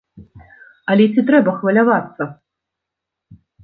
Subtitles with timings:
[0.93, 2.23] Але ці трэба хвалявацца?